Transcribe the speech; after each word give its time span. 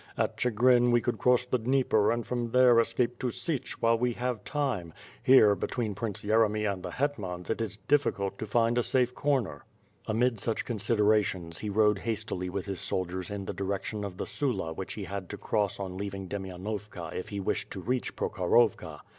At 0.17 0.35
Chigrin, 0.35 0.89
we 0.91 0.99
could 0.99 1.19
cross 1.19 1.45
the 1.45 1.59
Dnieper 1.59 2.11
and 2.11 2.25
from 2.25 2.49
there 2.49 2.79
escape 2.79 3.19
to 3.19 3.29
Sich 3.29 3.79
while 3.83 3.99
we 3.99 4.13
have 4.13 4.43
time; 4.43 4.95
here, 5.21 5.53
between 5.53 5.93
Prince 5.93 6.23
Yeremy 6.23 6.65
and 6.65 6.81
the 6.81 6.89
hetmans, 6.89 7.51
it 7.51 7.61
is 7.61 7.77
difficult 7.77 8.39
to 8.39 8.47
find 8.47 8.79
a 8.79 8.81
safe 8.81 9.13
corner." 9.13 9.63
Amid 10.07 10.39
such 10.39 10.65
considerations, 10.65 11.59
he 11.59 11.69
rode 11.69 11.99
hastily 11.99 12.49
with 12.49 12.65
his 12.65 12.79
sol 12.79 13.05
diers 13.05 13.29
in 13.29 13.45
the 13.45 13.53
direction 13.53 14.03
of 14.03 14.17
the 14.17 14.25
Sula 14.25 14.73
which 14.73 14.93
he 14.95 15.03
had 15.03 15.29
to 15.29 15.37
cross 15.37 15.79
on 15.79 15.97
leaving. 15.97 16.27
Demainovka 16.27 17.13
if 17.13 17.29
he 17.29 17.39
wished 17.39 17.69
to 17.69 17.79
reach 17.79 18.15
Prokhorovka. 18.15 19.01